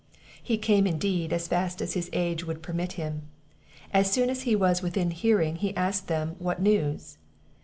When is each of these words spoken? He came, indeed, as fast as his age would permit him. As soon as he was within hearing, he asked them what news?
He 0.41 0.57
came, 0.57 0.87
indeed, 0.87 1.31
as 1.31 1.47
fast 1.47 1.79
as 1.79 1.93
his 1.93 2.09
age 2.11 2.43
would 2.43 2.63
permit 2.63 2.93
him. 2.93 3.27
As 3.93 4.11
soon 4.11 4.31
as 4.31 4.41
he 4.49 4.55
was 4.55 4.81
within 4.81 5.11
hearing, 5.11 5.57
he 5.57 5.77
asked 5.77 6.07
them 6.07 6.37
what 6.39 6.59
news? 6.59 7.19